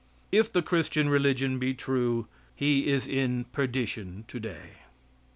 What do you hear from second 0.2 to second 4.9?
If the Christian religion be true, he is in perdition today.